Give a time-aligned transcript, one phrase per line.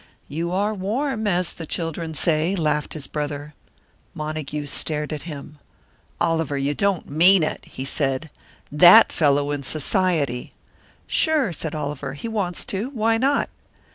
[0.27, 3.53] "You are warm, as the children say," laughed his brother.
[4.15, 5.59] Montague stared at him.
[6.19, 8.31] "Oliver, you don't mean it," he said.
[8.71, 10.53] "That fellow in Society!"
[11.05, 12.89] "Sure," said Oliver, "if he wants to.
[12.95, 13.51] Why not?"